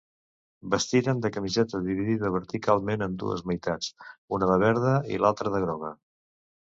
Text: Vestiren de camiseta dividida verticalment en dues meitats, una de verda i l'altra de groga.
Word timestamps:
Vestiren 0.75 1.19
de 1.25 1.29
camiseta 1.35 1.81
dividida 1.89 2.31
verticalment 2.37 3.05
en 3.09 3.19
dues 3.25 3.45
meitats, 3.51 3.93
una 4.39 4.49
de 4.53 4.57
verda 4.65 4.95
i 5.19 5.25
l'altra 5.25 5.53
de 5.59 5.63
groga. 5.67 5.93